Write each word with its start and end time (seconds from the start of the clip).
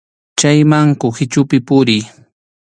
Chayman 0.39 0.87
kuhichupi 1.01 1.57
puriy. 1.67 2.01